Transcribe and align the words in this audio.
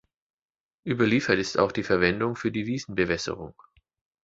Überliefert 0.83 1.37
ist 1.37 1.59
auch 1.59 1.71
die 1.71 1.83
Verwendung 1.83 2.35
für 2.35 2.51
die 2.51 2.65
Wiesenbewässerung. 2.65 3.53